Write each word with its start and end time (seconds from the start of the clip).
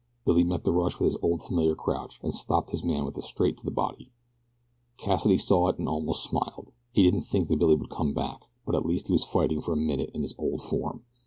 Billy 0.25 0.43
met 0.43 0.63
the 0.63 0.73
rush 0.73 0.97
with 0.97 1.05
his 1.13 1.17
old 1.21 1.43
familiar 1.43 1.75
crouch, 1.75 2.19
and 2.23 2.33
stopped 2.33 2.71
his 2.71 2.83
man 2.83 3.05
with 3.05 3.15
a 3.17 3.21
straight 3.21 3.55
to 3.57 3.63
the 3.65 3.69
body. 3.69 4.09
Cassidy 4.97 5.37
saw 5.37 5.67
it 5.67 5.77
and 5.77 5.87
almost 5.87 6.23
smiled. 6.23 6.71
He 6.91 7.03
didn't 7.03 7.21
think 7.25 7.49
that 7.49 7.59
Billy 7.59 7.77
could 7.77 7.91
come 7.91 8.11
back 8.15 8.45
but 8.65 8.73
at 8.73 8.83
least 8.83 9.09
he 9.09 9.13
was 9.13 9.23
fighting 9.25 9.61
for 9.61 9.73
a 9.73 9.77
minute 9.77 10.09
in 10.15 10.23
his 10.23 10.33
old 10.39 10.63
form. 10.63 11.03